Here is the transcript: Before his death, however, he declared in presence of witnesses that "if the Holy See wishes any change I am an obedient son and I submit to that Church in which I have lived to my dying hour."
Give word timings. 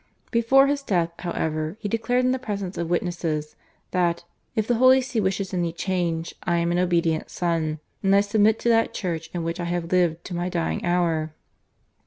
Before 0.31 0.65
his 0.65 0.81
death, 0.81 1.11
however, 1.19 1.77
he 1.79 1.87
declared 1.87 2.25
in 2.25 2.33
presence 2.39 2.75
of 2.75 2.89
witnesses 2.89 3.55
that 3.91 4.23
"if 4.55 4.65
the 4.65 4.77
Holy 4.81 4.99
See 4.99 5.21
wishes 5.21 5.53
any 5.53 5.71
change 5.71 6.33
I 6.41 6.57
am 6.57 6.71
an 6.71 6.79
obedient 6.79 7.29
son 7.29 7.79
and 8.01 8.15
I 8.15 8.21
submit 8.21 8.57
to 8.61 8.69
that 8.69 8.95
Church 8.95 9.29
in 9.31 9.43
which 9.43 9.59
I 9.59 9.65
have 9.65 9.91
lived 9.91 10.25
to 10.25 10.33
my 10.35 10.49
dying 10.49 10.83
hour." 10.83 11.35